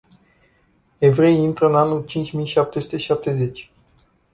Evreii 1.01 1.37
intră 1.43 1.65
în 1.67 1.75
anul 1.75 2.05
cinci 2.05 2.31
mii 2.31 2.45
șapte 2.45 2.79
sute 2.79 2.97
șaptezeci. 2.97 3.71